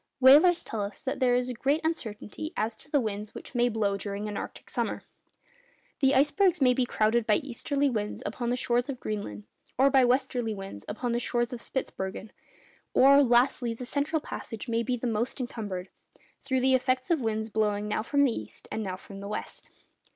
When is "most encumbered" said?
15.05-15.89